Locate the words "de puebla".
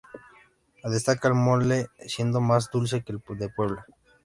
3.37-3.85